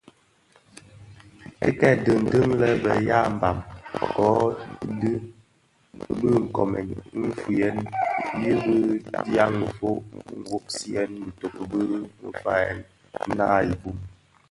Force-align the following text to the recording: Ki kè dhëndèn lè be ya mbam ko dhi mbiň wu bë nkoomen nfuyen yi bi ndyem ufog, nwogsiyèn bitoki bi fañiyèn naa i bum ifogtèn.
Ki 1.61 1.69
kè 1.79 1.89
dhëndèn 2.03 2.49
lè 2.61 2.69
be 2.83 2.91
ya 3.09 3.19
mbam 3.35 3.57
ko 4.15 4.27
dhi 4.99 5.11
mbiň 5.95 6.05
wu 6.09 6.13
bë 6.19 6.29
nkoomen 6.45 6.87
nfuyen 7.25 7.77
yi 8.41 8.51
bi 8.63 8.75
ndyem 9.21 9.55
ufog, 9.67 10.01
nwogsiyèn 10.39 11.11
bitoki 11.25 11.63
bi 11.71 11.81
fañiyèn 12.43 12.79
naa 13.37 13.57
i 13.69 13.71
bum 13.81 13.97
ifogtèn. 13.99 13.99